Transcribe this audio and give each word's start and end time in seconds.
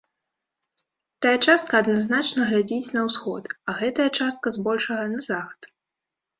Тая 1.25 1.33
частка 1.47 1.73
адназначна 1.83 2.41
глядзіць 2.53 2.93
на 2.97 3.05
ўсход, 3.11 3.43
а 3.69 3.79
гэтая 3.85 4.09
частка, 4.19 4.47
збольшага, 4.59 5.03
на 5.17 5.25
захад. 5.31 5.61